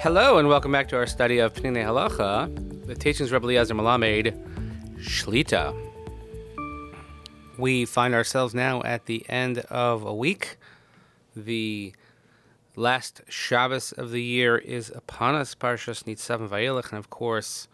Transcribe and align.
Hello 0.00 0.38
and 0.38 0.46
welcome 0.46 0.70
back 0.70 0.86
to 0.90 0.96
our 0.96 1.08
study 1.08 1.40
of 1.40 1.54
Peninei 1.54 1.82
Halacha, 1.84 2.86
the 2.86 2.94
teachings 2.94 3.32
of 3.32 3.42
Rabbi 3.42 3.46
Eliezer 3.46 3.74
Melamed 3.74 4.32
Shlita. 5.00 5.76
We 7.58 7.84
find 7.84 8.14
ourselves 8.14 8.54
now 8.54 8.80
at 8.84 9.06
the 9.06 9.28
end 9.28 9.58
of 9.58 10.04
a 10.04 10.14
week. 10.14 10.56
The 11.34 11.92
last 12.76 13.22
Shabbos 13.28 13.90
of 13.90 14.12
the 14.12 14.22
year 14.22 14.56
is 14.56 14.90
upon 14.90 15.34
us, 15.34 15.56
Parshas 15.56 16.04
Nitzav 16.04 16.48
Vayelech, 16.48 16.90
and 16.90 16.98
of 17.00 17.10
course, 17.10 17.66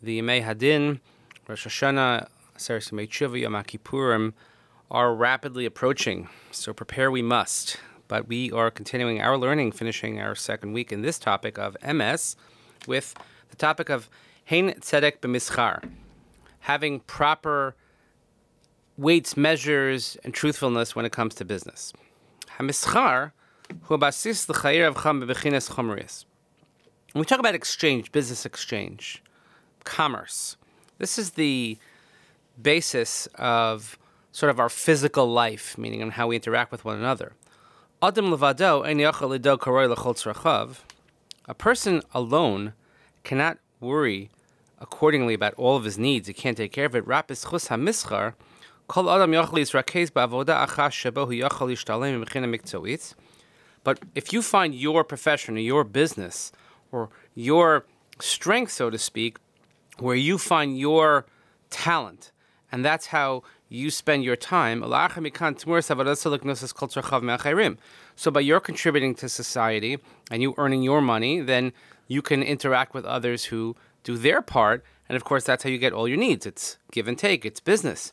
the 0.00 0.20
Yemei 0.20 0.44
Hadin, 0.44 1.00
Rosh 1.48 1.66
Hashanah, 1.66 2.28
Aseres 2.56 2.92
Yemei 2.92 3.40
Yom 3.40 3.54
Kippurim 3.64 4.32
are 4.92 5.12
rapidly 5.12 5.66
approaching, 5.66 6.28
so 6.52 6.72
prepare 6.72 7.10
we 7.10 7.20
must 7.20 7.78
but 8.12 8.28
we 8.28 8.52
are 8.52 8.70
continuing 8.70 9.22
our 9.22 9.38
learning, 9.38 9.72
finishing 9.72 10.20
our 10.20 10.34
second 10.34 10.74
week 10.74 10.92
in 10.92 11.00
this 11.00 11.18
topic 11.18 11.56
of 11.58 11.74
Emes 11.82 12.36
with 12.86 13.14
the 13.48 13.56
topic 13.56 13.88
of 13.88 14.10
Hein 14.44 14.74
Tzedek 14.80 15.20
B'Mischar, 15.20 15.82
having 16.60 17.00
proper 17.00 17.74
weights, 18.98 19.34
measures, 19.34 20.18
and 20.24 20.34
truthfulness 20.34 20.94
when 20.94 21.06
it 21.06 21.12
comes 21.12 21.34
to 21.36 21.46
business. 21.46 21.94
HaMischar, 22.58 23.32
hu 23.84 23.96
basis 23.96 24.46
l'chayir 24.46 24.92
avcham 24.92 25.24
b'bechines 25.24 25.70
chomrius. 25.70 26.26
When 27.12 27.20
we 27.20 27.24
talk 27.24 27.38
about 27.38 27.54
exchange, 27.54 28.12
business 28.12 28.44
exchange, 28.44 29.22
commerce, 29.84 30.58
this 30.98 31.18
is 31.18 31.30
the 31.30 31.78
basis 32.60 33.26
of 33.36 33.98
sort 34.32 34.50
of 34.50 34.60
our 34.60 34.68
physical 34.68 35.32
life, 35.32 35.78
meaning 35.78 36.02
on 36.02 36.10
how 36.10 36.26
we 36.26 36.36
interact 36.36 36.70
with 36.72 36.84
one 36.84 36.98
another. 36.98 37.32
Adam 38.04 38.32
levado 38.32 38.82
A 41.46 41.54
person 41.54 42.02
alone 42.12 42.72
cannot 43.22 43.58
worry 43.78 44.28
accordingly 44.80 45.34
about 45.34 45.54
all 45.54 45.76
of 45.76 45.84
his 45.84 45.96
needs. 45.96 46.26
He 46.26 46.34
can't 46.34 46.56
take 46.56 46.72
care 46.72 46.86
of 46.86 46.96
it. 46.96 47.06
Rapis 47.06 47.48
chus 47.48 47.68
hamischar. 47.68 48.34
Kol 48.88 49.08
adam 49.08 49.30
yachal 49.30 49.52
yisrakez 49.52 50.10
ba'avoda 50.10 50.66
achas 50.66 50.90
shebo 50.90 51.26
hu 51.26 51.32
yachal 51.32 51.70
yishtalem 51.70 52.24
mechina 52.24 52.52
miktzowitz. 52.52 53.14
But 53.84 54.00
if 54.16 54.32
you 54.32 54.42
find 54.42 54.74
your 54.74 55.04
profession 55.04 55.56
or 55.56 55.60
your 55.60 55.84
business 55.84 56.50
or 56.90 57.08
your 57.36 57.86
strength, 58.18 58.72
so 58.72 58.90
to 58.90 58.98
speak, 58.98 59.38
where 60.00 60.16
you 60.16 60.38
find 60.38 60.76
your 60.76 61.24
talent, 61.70 62.32
and 62.72 62.84
that's 62.84 63.06
how 63.06 63.44
you 63.72 63.90
spend 63.90 64.22
your 64.22 64.36
time. 64.36 64.82
So 68.16 68.30
by 68.30 68.40
your 68.40 68.60
contributing 68.60 69.14
to 69.14 69.28
society 69.28 69.98
and 70.30 70.42
you 70.42 70.54
earning 70.58 70.82
your 70.82 71.00
money, 71.00 71.40
then 71.40 71.72
you 72.06 72.20
can 72.20 72.42
interact 72.42 72.92
with 72.92 73.06
others 73.06 73.44
who 73.46 73.74
do 74.04 74.18
their 74.18 74.42
part. 74.42 74.84
And 75.08 75.16
of 75.16 75.24
course, 75.24 75.44
that's 75.44 75.64
how 75.64 75.70
you 75.70 75.78
get 75.78 75.94
all 75.94 76.06
your 76.06 76.18
needs. 76.18 76.44
It's 76.44 76.76
give 76.90 77.08
and 77.08 77.18
take. 77.18 77.46
It's 77.46 77.60
business. 77.60 78.12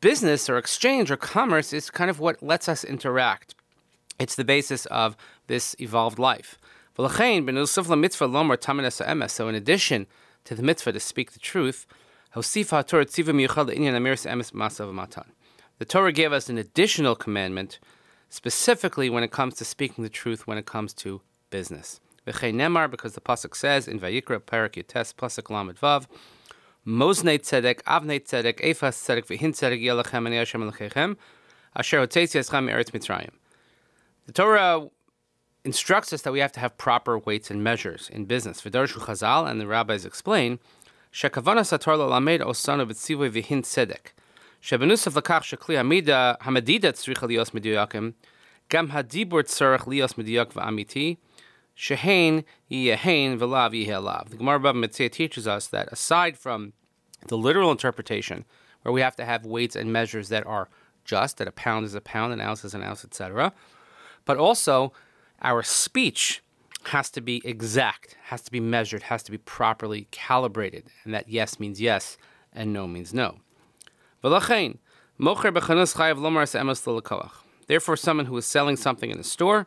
Business 0.00 0.50
or 0.50 0.58
exchange 0.58 1.10
or 1.10 1.16
commerce 1.16 1.72
is 1.72 1.90
kind 1.90 2.10
of 2.10 2.20
what 2.20 2.42
lets 2.42 2.68
us 2.68 2.84
interact. 2.84 3.54
It's 4.18 4.36
the 4.36 4.44
basis 4.44 4.86
of 4.86 5.16
this 5.48 5.76
evolved 5.78 6.18
life. 6.18 6.58
So 6.96 7.04
in 9.48 9.54
addition 9.54 10.06
to 10.44 10.54
the 10.54 10.62
mitzvah 10.62 10.92
to 10.92 11.00
speak 11.00 11.32
the 11.32 11.38
truth, 11.38 11.86
the 12.34 12.42
Torah 15.86 16.12
gave 16.12 16.32
us 16.32 16.48
an 16.48 16.58
additional 16.58 17.14
commandment, 17.14 17.78
specifically 18.28 19.08
when 19.08 19.22
it 19.22 19.30
comes 19.30 19.54
to 19.54 19.64
speaking 19.64 20.02
the 20.02 20.10
truth 20.10 20.46
when 20.46 20.58
it 20.58 20.66
comes 20.66 20.92
to 20.94 21.20
business. 21.50 22.00
Because 22.24 23.12
the 23.12 23.20
pasuk 23.20 23.54
says 23.54 23.86
in 23.86 24.00
Vayikra 24.00 24.40
Parak 24.40 24.72
Yutes 24.72 25.14
pasuk 25.14 25.50
Lamed 25.50 25.78
Vav, 25.78 26.06
Moznei 26.86 27.38
Tzedek, 27.38 27.82
Avnei 27.84 28.20
Tzedek, 28.20 28.60
Efas 28.60 28.96
Tzedek, 28.96 29.26
V'hin 29.26 29.52
Tzedek 29.52 29.80
Yelachem 29.82 30.26
Ani 30.26 30.36
Hashem 30.36 30.60
Elokechem, 30.62 31.16
Asher 31.76 32.00
Hotzei 32.06 32.24
Yeschem 32.24 32.68
Eretz 32.70 32.90
Mitzrayim. 32.90 33.30
The 34.26 34.32
Torah 34.32 34.88
instructs 35.64 36.12
us 36.12 36.22
that 36.22 36.32
we 36.32 36.40
have 36.40 36.52
to 36.52 36.60
have 36.60 36.76
proper 36.76 37.18
weights 37.18 37.50
and 37.50 37.64
measures 37.64 38.10
in 38.12 38.26
business. 38.26 38.60
Vidarshu 38.60 38.98
Chazal 38.98 39.48
and 39.50 39.60
the 39.60 39.66
rabbis 39.66 40.04
explain, 40.04 40.58
Shekavana 41.12 41.60
Satar 41.60 41.96
Lamed 41.96 42.42
Osano 42.42 42.86
Vitzivoy 42.86 43.30
Vihin 43.30 43.62
Sedek. 43.62 44.12
Shebenusav 44.62 45.20
Lakach 45.20 45.42
Shekli 45.42 45.76
Hamida 45.76 46.38
Hamadida 46.40 46.92
Tzricha 46.92 47.28
Lios 47.28 47.50
Meduyakim. 47.50 48.14
Gam 48.68 48.90
Hadibur 48.90 49.42
Tzarech 49.42 49.86
Lios 49.86 50.14
Meduyak 50.14 50.52
Va'amiti. 50.52 51.16
Shehain 51.76 52.44
Yehain 52.70 53.38
Velav 53.38 53.72
Yehelav. 53.72 54.30
The 54.30 54.36
Gemara 54.36 54.60
Baba 54.60 54.78
Metzia 54.78 55.10
teaches 55.10 55.46
us 55.46 55.66
that 55.68 55.90
aside 55.90 56.36
from 56.36 56.72
the 57.28 57.38
literal 57.38 57.70
interpretation, 57.70 58.44
where 58.82 58.92
we 58.92 59.00
have 59.00 59.16
to 59.16 59.24
have 59.24 59.46
weights 59.46 59.76
and 59.76 59.92
measures 59.92 60.28
that 60.28 60.46
are 60.46 60.68
just, 61.04 61.38
that 61.38 61.48
a 61.48 61.52
pound 61.52 61.86
is 61.86 61.94
a 61.94 62.00
pound, 62.00 62.32
an 62.32 62.40
ounce 62.40 62.64
is 62.64 62.74
an 62.74 62.82
ounce, 62.82 63.04
etc., 63.04 63.52
but 64.24 64.36
also 64.36 64.92
our 65.44 65.62
speech 65.62 66.42
has 66.86 67.10
to 67.10 67.20
be 67.20 67.40
exact, 67.44 68.16
has 68.24 68.42
to 68.42 68.50
be 68.50 68.60
measured, 68.60 69.04
has 69.04 69.22
to 69.22 69.30
be 69.30 69.38
properly 69.38 70.08
calibrated, 70.10 70.84
and 71.04 71.14
that 71.14 71.28
yes 71.28 71.60
means 71.60 71.80
yes 71.80 72.16
and 72.52 72.72
no 72.72 72.86
means 72.88 73.14
no. 73.14 73.36
Therefore, 77.66 77.96
someone 77.96 78.26
who 78.26 78.36
is 78.36 78.46
selling 78.46 78.76
something 78.76 79.10
in 79.10 79.18
a 79.18 79.24
store 79.24 79.66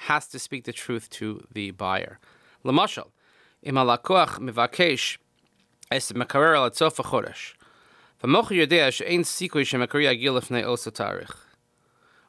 has 0.00 0.26
to 0.28 0.38
speak 0.38 0.64
the 0.64 0.72
truth 0.72 1.10
to 1.10 1.46
the 1.52 1.70
buyer. 1.72 2.18
Lamashal. 2.64 3.10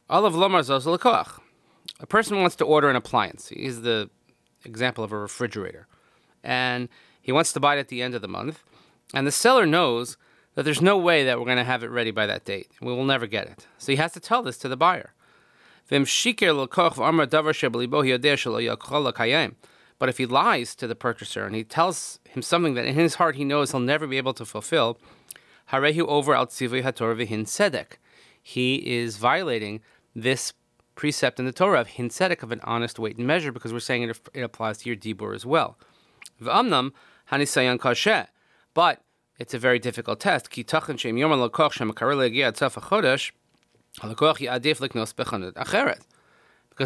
Olav 0.09 0.33
lomar 0.33 0.63
zos 0.63 0.85
lakoach. 0.85 1.39
A 1.99 2.05
person 2.05 2.39
wants 2.41 2.55
to 2.57 2.65
order 2.65 2.89
an 2.89 2.95
appliance. 2.95 3.49
He's 3.49 3.81
the 3.81 4.09
example 4.63 5.03
of 5.03 5.11
a 5.11 5.17
refrigerator. 5.17 5.87
And 6.43 6.89
he 7.21 7.31
wants 7.31 7.51
to 7.53 7.59
buy 7.59 7.75
it 7.75 7.79
at 7.79 7.87
the 7.87 8.01
end 8.01 8.15
of 8.15 8.21
the 8.21 8.27
month. 8.27 8.63
And 9.13 9.25
the 9.25 9.31
seller 9.31 9.65
knows 9.65 10.17
that 10.55 10.63
there's 10.63 10.81
no 10.81 10.97
way 10.97 11.23
that 11.23 11.39
we're 11.39 11.45
going 11.45 11.57
to 11.57 11.63
have 11.63 11.83
it 11.83 11.89
ready 11.89 12.11
by 12.11 12.25
that 12.25 12.45
date. 12.45 12.69
We 12.81 12.93
will 12.93 13.05
never 13.05 13.27
get 13.27 13.47
it. 13.47 13.67
So 13.77 13.91
he 13.91 13.97
has 13.97 14.13
to 14.13 14.19
tell 14.19 14.41
this 14.43 14.57
to 14.59 14.67
the 14.67 14.77
buyer. 14.77 15.13
But 15.89 15.95
if 20.09 20.17
he 20.17 20.25
lies 20.25 20.75
to 20.75 20.87
the 20.87 20.95
purchaser 20.95 21.45
and 21.45 21.55
he 21.55 21.63
tells 21.63 22.19
him 22.27 22.41
something 22.41 22.73
that 22.73 22.85
in 22.85 22.95
his 22.95 23.15
heart 23.15 23.35
he 23.35 23.43
knows 23.43 23.71
he'll 23.71 23.79
never 23.79 24.05
be 24.05 24.17
able 24.17 24.33
to 24.33 24.45
fulfill, 24.45 24.99
he 28.43 28.75
is 28.75 29.17
violating 29.17 29.81
this 30.15 30.53
precept 30.97 31.39
in 31.39 31.45
the 31.45 31.53
Torah 31.53 31.79
of 31.79 31.87
hin 31.87 32.09
tzedek, 32.09 32.43
of 32.43 32.51
an 32.51 32.59
honest 32.63 32.99
weight 32.99 33.17
and 33.17 33.25
measure, 33.25 33.53
because 33.53 33.71
we're 33.71 33.79
saying 33.79 34.03
it, 34.03 34.19
it 34.33 34.41
applies 34.41 34.79
to 34.79 34.89
your 34.89 34.97
dibur 34.97 35.33
as 35.33 35.45
well. 35.45 35.77
But 38.73 39.01
it's 39.39 39.53
a 39.53 39.59
very 39.59 39.79
difficult 39.79 40.19
test. 40.19 40.49
Because 40.49 41.01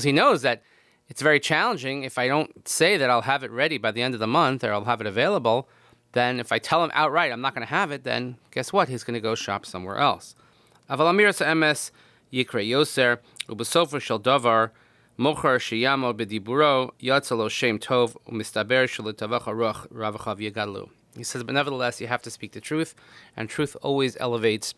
he 0.04 0.12
knows 0.12 0.42
that 0.42 0.62
it's 1.08 1.22
very 1.22 1.40
challenging 1.40 2.04
if 2.04 2.18
I 2.18 2.28
don't 2.28 2.68
say 2.68 2.98
that 2.98 3.10
I'll 3.10 3.22
have 3.22 3.44
it 3.44 3.52
ready 3.52 3.78
by 3.78 3.92
the 3.92 4.02
end 4.02 4.14
of 4.14 4.20
the 4.20 4.28
month 4.28 4.64
or 4.64 4.72
I'll 4.72 4.86
have 4.86 5.02
it 5.02 5.08
available, 5.08 5.68
then 6.14 6.40
if 6.40 6.52
I 6.52 6.60
tell 6.60 6.84
him 6.84 6.92
outright 6.94 7.32
I'm 7.32 7.42
not 7.42 7.56
going 7.56 7.66
to 7.66 7.74
have 7.74 7.92
it, 7.92 8.04
then 8.04 8.38
guess 8.52 8.72
what? 8.72 8.90
He's 8.90 9.04
going 9.04 9.16
to 9.16 9.22
go 9.22 9.36
shop 9.36 9.66
somewhere 9.66 9.98
else. 9.98 10.36
emes 10.90 11.92
yikre 12.32 12.68
yoser 12.68 13.20
ubesofer 13.52 14.02
shel 14.02 14.20
davar 14.20 14.72
mocher 15.20 15.60
sheyamo 15.60 16.14
bediburo 16.14 16.92
yatzalo 17.02 17.50
shem 17.50 17.78
tov 17.78 18.16
umistaber 18.28 18.86
shelitavach 18.88 19.44
aruch 19.44 19.88
ravachav 19.92 20.40
yagalu. 20.40 20.90
He 21.16 21.24
says, 21.24 21.44
but 21.44 21.54
nevertheless, 21.54 22.00
you 22.00 22.08
have 22.08 22.22
to 22.22 22.32
speak 22.32 22.54
the 22.54 22.62
truth, 22.62 22.96
and 23.36 23.50
truth 23.50 23.76
always 23.82 24.16
elevates. 24.22 24.74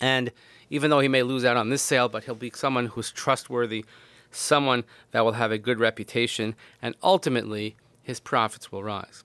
And 0.00 0.32
even 0.70 0.90
though 0.90 1.00
he 1.00 1.08
may 1.08 1.22
lose 1.22 1.44
out 1.44 1.58
on 1.58 1.68
this 1.68 1.82
sale, 1.82 2.08
but 2.08 2.24
he'll 2.24 2.34
be 2.34 2.50
someone 2.54 2.86
who's 2.86 3.12
trustworthy, 3.12 3.84
someone 4.30 4.84
that 5.10 5.22
will 5.24 5.32
have 5.32 5.52
a 5.52 5.58
good 5.58 5.78
reputation, 5.78 6.54
and 6.80 6.94
ultimately 7.02 7.76
his 8.02 8.20
profits 8.20 8.72
will 8.72 8.82
rise. 8.82 9.22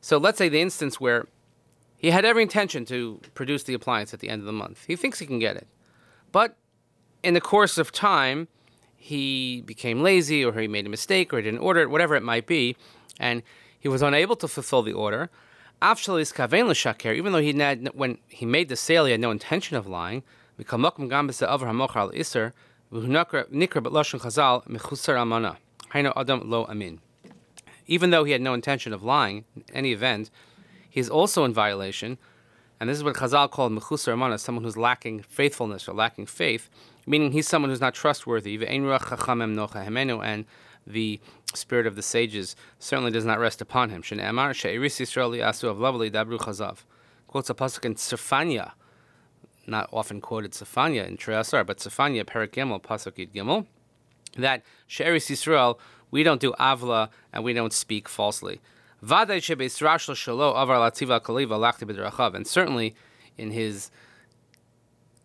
So 0.00 0.18
let's 0.18 0.38
say 0.38 0.48
the 0.48 0.60
instance 0.60 1.00
where 1.00 1.26
he 1.98 2.10
had 2.10 2.24
every 2.24 2.42
intention 2.42 2.84
to 2.86 3.20
produce 3.34 3.64
the 3.64 3.74
appliance 3.74 4.14
at 4.14 4.20
the 4.20 4.28
end 4.28 4.40
of 4.40 4.46
the 4.46 4.52
month. 4.52 4.84
He 4.86 4.96
thinks 4.96 5.18
he 5.18 5.26
can 5.26 5.38
get 5.38 5.56
it. 5.56 5.66
But 6.32 6.56
in 7.22 7.34
the 7.34 7.40
course 7.40 7.78
of 7.78 7.92
time, 7.92 8.48
he 8.96 9.62
became 9.62 10.02
lazy 10.02 10.44
or 10.44 10.52
he 10.52 10.68
made 10.68 10.86
a 10.86 10.90
mistake 10.90 11.32
or 11.32 11.38
he 11.38 11.42
didn't 11.42 11.60
order 11.60 11.80
it, 11.80 11.90
whatever 11.90 12.14
it 12.16 12.22
might 12.22 12.46
be. 12.46 12.76
And 13.18 13.42
he 13.78 13.88
was 13.88 14.02
unable 14.02 14.36
to 14.36 14.48
fulfill 14.48 14.82
the 14.82 14.92
order. 14.92 15.30
Even 15.82 17.32
though 17.32 17.38
he 17.38 17.52
had, 17.58 17.90
when 17.94 18.18
he 18.28 18.46
made 18.46 18.68
the 18.68 18.76
sale, 18.76 19.04
he 19.04 19.12
had 19.12 19.20
no 19.20 19.30
intention 19.30 19.76
of 19.76 19.86
lying. 19.86 20.22
Even 27.86 28.10
though 28.10 28.24
he 28.24 28.32
had 28.32 28.40
no 28.40 28.54
intention 28.54 28.92
of 28.92 29.02
lying 29.02 29.44
in 29.54 29.64
any 29.72 29.92
event, 29.92 30.30
he 30.90 31.00
is 31.00 31.08
also 31.08 31.44
in 31.44 31.54
violation. 31.54 32.18
And 32.78 32.90
this 32.90 32.98
is 32.98 33.04
what 33.04 33.14
Chazal 33.14 33.50
called 33.50 33.72
mechusar 33.72 34.12
amana, 34.12 34.38
someone 34.38 34.64
who's 34.64 34.76
lacking 34.76 35.22
faithfulness 35.22 35.88
or 35.88 35.94
lacking 35.94 36.26
faith, 36.26 36.68
meaning 37.06 37.32
he's 37.32 37.48
someone 37.48 37.70
who's 37.70 37.80
not 37.80 37.94
trustworthy. 37.94 38.56
And 38.66 40.44
the 40.86 41.20
spirit 41.54 41.86
of 41.86 41.96
the 41.96 42.02
sages 42.02 42.54
certainly 42.78 43.10
does 43.10 43.24
not 43.24 43.38
rest 43.38 43.60
upon 43.62 43.90
him. 43.90 44.02
Quotes 44.02 44.20
a 47.50 47.54
pasuk 47.54 47.84
in 47.84 47.94
Tzefania, 47.94 48.72
not 49.66 49.88
often 49.92 50.20
quoted 50.20 50.52
Tzefania 50.52 51.06
in 51.08 51.16
Treyasar, 51.16 51.66
but 51.66 51.78
Tzefania, 51.78 52.26
Perak 52.26 52.52
Gimel, 52.52 52.80
pasuk 52.80 53.14
Yud 53.14 53.32
Gimel, 53.32 53.66
that 54.42 54.62
She'eris 54.86 55.28
Yisrael, 55.28 55.78
we 56.10 56.22
don't 56.22 56.40
do 56.40 56.52
avla 56.58 57.10
and 57.32 57.44
we 57.44 57.52
don't 57.52 57.72
speak 57.72 58.08
falsely. 58.08 58.60
And 59.02 59.20
certainly 62.46 62.94
in 63.38 63.50
his 63.50 63.90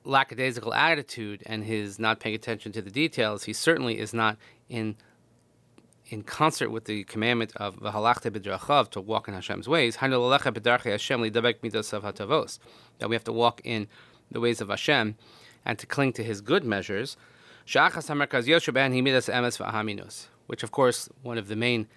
lackadaisical 0.03 0.73
attitude 0.73 1.43
and 1.45 1.63
his 1.63 1.99
not 1.99 2.19
paying 2.19 2.35
attention 2.35 2.71
to 2.73 2.81
the 2.81 2.91
details, 2.91 3.43
he 3.43 3.53
certainly 3.53 3.99
is 3.99 4.13
not 4.13 4.37
in 4.69 4.95
in 6.07 6.23
concert 6.23 6.69
with 6.69 6.83
the 6.85 7.05
commandment 7.05 7.53
of 7.55 7.77
v'halachte 7.77 8.29
b'drachav 8.29 8.89
to 8.89 8.99
walk 8.99 9.29
in 9.29 9.33
Hashem's 9.33 9.69
ways. 9.69 9.95
That 9.95 10.09
we 13.09 13.15
have 13.15 13.23
to 13.23 13.31
walk 13.31 13.61
in 13.63 13.87
the 14.29 14.39
ways 14.41 14.59
of 14.61 14.67
Hashem 14.69 15.15
and 15.65 15.79
to 15.79 15.85
cling 15.85 16.13
to 16.13 16.23
His 16.23 16.41
good 16.41 16.65
measures. 16.65 17.15
Which, 20.47 20.63
of 20.63 20.71
course, 20.71 21.09
one 21.21 21.37
of 21.37 21.47
the 21.47 21.55
main 21.55 21.87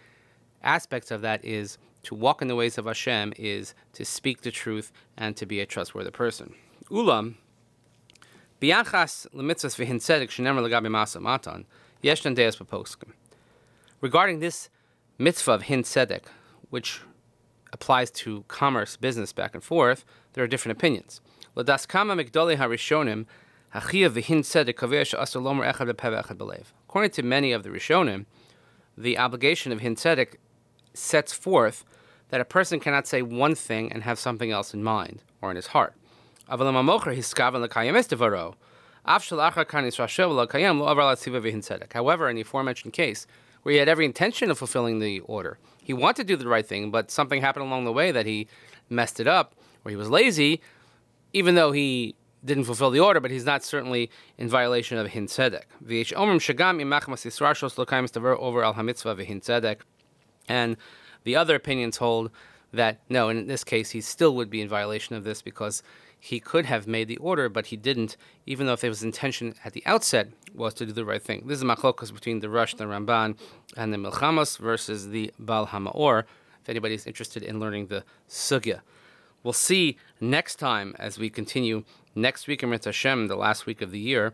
aspects 0.63 1.11
of 1.11 1.21
that 1.23 1.45
is 1.45 1.79
to 2.05 2.15
walk 2.15 2.43
in 2.43 2.49
the 2.49 2.55
ways 2.55 2.79
of 2.79 2.87
Hashem 2.87 3.33
is 3.37 3.75
to 3.95 4.05
speak 4.05 4.43
the 4.43 4.51
truth 4.51 4.93
and 5.17 5.37
to 5.37 5.47
be 5.47 5.61
a 5.61 5.67
trustworthy 5.67 6.11
person. 6.11 6.55
Ulam, 6.91 7.35
biachas 8.61 9.27
lemitzvahs 9.35 9.77
v'hin 9.77 9.97
tzedek 9.97 10.29
shenemer 10.29 10.61
legabi 10.61 10.89
masa 10.89 11.21
matan, 11.21 11.65
yeshnan 12.03 12.35
deus 12.35 12.57
b'poskim. 12.57 13.13
Regarding 14.01 14.41
this 14.41 14.69
mitzvah 15.19 15.53
of 15.53 15.63
hin 15.63 15.83
tzedek, 15.83 16.25
which 16.71 17.01
applies 17.73 18.11
to 18.11 18.45
commerce, 18.49 18.97
business, 18.97 19.33
back 19.33 19.55
and 19.55 19.65
forth, 19.65 20.05
there 20.35 20.45
are 20.45 20.47
different 20.47 20.77
opinions. 20.79 21.21
L'daskama 21.55 22.15
migdoli 22.21 22.57
harishonim, 22.57 23.27
According 26.89 27.11
to 27.11 27.23
many 27.25 27.51
of 27.51 27.65
the 27.65 27.71
Rishonim, 27.71 28.27
the 28.97 29.19
obligation 29.19 29.73
of 29.73 29.81
hin 29.81 29.97
sets 30.95 31.33
forth 31.33 31.85
that 32.29 32.41
a 32.41 32.45
person 32.45 32.79
cannot 32.79 33.09
say 33.09 33.21
one 33.21 33.57
thing 33.57 33.91
and 33.91 34.05
have 34.05 34.21
something 34.21 34.53
else 34.53 34.75
in 34.75 34.85
mind 34.85 35.23
or 35.43 35.51
in 35.51 35.57
his 35.57 35.67
heart. 35.69 35.95
However, 36.49 36.69
in 42.29 42.37
the 42.37 42.43
aforementioned 42.43 42.93
case, 42.93 43.27
where 43.63 43.73
he 43.73 43.79
had 43.79 43.89
every 43.89 44.05
intention 44.05 44.51
of 44.53 44.59
fulfilling 44.59 45.01
the 45.01 45.19
order, 45.21 45.59
he 45.83 45.93
wanted 45.93 46.29
to 46.29 46.37
do 46.37 46.37
the 46.37 46.47
right 46.47 46.65
thing, 46.65 46.93
but 46.93 47.11
something 47.11 47.41
happened 47.41 47.67
along 47.67 47.87
the 47.87 47.93
way 47.93 48.13
that 48.13 48.25
he 48.25 48.47
messed 48.89 49.19
it 49.19 49.27
up, 49.27 49.57
or 49.85 49.91
he 49.91 49.97
was 49.97 50.09
lazy, 50.09 50.61
even 51.33 51.57
though 51.57 51.73
he 51.73 52.15
didn't 52.45 52.65
fulfill 52.65 52.91
the 52.91 53.01
order, 53.01 53.21
but 53.21 53.31
he's 53.31 53.45
not 53.45 53.65
certainly 53.65 54.11
in 54.37 54.49
violation 54.49 54.99
of 54.99 55.09
hin 55.09 55.27
tzedek. 55.27 55.65
over 58.39 58.65
al 58.65 58.75
hamitzvah 58.75 59.17
v'hin 59.17 59.43
tzedek. 59.43 59.81
And 60.49 60.77
the 61.25 61.37
other 61.37 61.55
opinions 61.55 61.97
hold 61.97 62.31
that 62.73 63.01
no, 63.09 63.29
in 63.29 63.47
this 63.47 63.65
case, 63.65 63.91
he 63.91 64.01
still 64.01 64.35
would 64.35 64.51
be 64.51 64.61
in 64.61 64.69
violation 64.69 65.15
of 65.17 65.25
this 65.25 65.43
because 65.43 65.83
he 66.19 66.41
could 66.41 66.67
have 66.67 66.87
made 66.87 67.09
the 67.09 67.19
order, 67.19 67.49
but 67.49 67.67
he 67.67 67.77
didn't, 67.77 68.17
even 68.47 68.67
though 68.67 68.73
if 68.73 68.81
his 68.81 69.03
intention 69.03 69.55
at 69.65 69.75
the 69.75 69.83
outset 69.87 70.29
was 70.55 70.73
to 70.75 70.87
do 70.87 70.93
the 70.93 71.05
right 71.05 71.23
thing. 71.23 71.45
This 71.47 71.59
is 71.59 71.63
a 71.63 71.67
machlokas 71.67 72.13
between 72.13 72.41
the 72.41 72.49
Rush, 72.49 72.75
the 72.75 72.85
Ramban, 72.85 73.37
and 73.77 73.93
the 73.93 73.99
Milchamos 73.99 74.59
versus 74.59 75.09
the 75.09 75.33
Bal 75.39 75.67
Hamaor, 75.67 76.25
if 76.63 76.69
anybody's 76.69 77.07
interested 77.07 77.43
in 77.43 77.61
learning 77.61 77.89
the 77.89 78.05
Sugya. 78.29 78.81
We'll 79.45 79.53
see 79.53 79.99
next 80.21 80.57
time 80.57 80.97
as 80.99 81.19
we 81.19 81.29
continue 81.29 81.85
next 82.15 82.49
week 82.49 82.63
in 82.63 82.71
Mitzvah 82.71 82.89
Hashem, 82.89 83.29
the 83.29 83.37
last 83.37 83.67
week 83.67 83.83
of 83.83 83.91
the 83.91 84.01
year. 84.01 84.33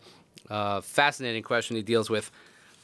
Uh, 0.49 0.81
fascinating 0.81 1.43
question 1.43 1.77
he 1.77 1.83
deals 1.83 2.09
with 2.09 2.31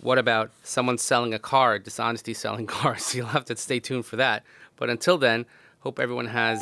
what 0.01 0.19
about 0.19 0.51
someone 0.63 0.99
selling 0.99 1.33
a 1.33 1.39
car, 1.39 1.79
dishonesty 1.79 2.35
selling 2.35 2.67
cars? 2.77 3.15
You'll 3.15 3.27
have 3.27 3.45
to 3.47 3.57
stay 3.57 3.79
tuned 3.79 4.07
for 4.07 4.17
that. 4.17 4.43
But 4.77 4.91
until 4.91 5.17
then, 5.17 5.47
hope 5.81 6.01
everyone 6.01 6.27
has 6.27 6.61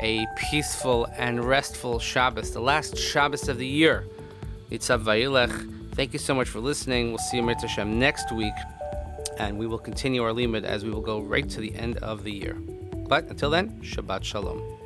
a 0.00 0.26
peaceful 0.36 1.06
and 1.16 1.42
restful 1.42 1.98
Shabbos, 1.98 2.52
the 2.52 2.60
last 2.60 2.96
Shabbos 2.98 3.48
of 3.48 3.56
the 3.56 3.66
year. 3.66 4.04
Nitzav 4.70 5.02
Vayilech. 5.02 5.94
Thank 5.94 6.12
you 6.12 6.18
so 6.18 6.34
much 6.34 6.48
for 6.48 6.60
listening. 6.60 7.08
We'll 7.08 7.18
see 7.18 7.38
you 7.38 7.42
Mitzvah 7.42 7.66
Hashem 7.68 7.98
next 7.98 8.30
week, 8.30 8.54
and 9.38 9.58
we 9.58 9.66
will 9.66 9.78
continue 9.78 10.22
our 10.22 10.32
limud 10.32 10.64
as 10.64 10.84
we 10.84 10.90
will 10.90 11.00
go 11.00 11.20
right 11.20 11.48
to 11.48 11.60
the 11.60 11.74
end 11.74 11.96
of 11.98 12.24
the 12.24 12.30
year. 12.30 12.54
But 13.08 13.24
until 13.24 13.48
then, 13.48 13.80
Shabbat 13.80 14.22
Shalom. 14.22 14.77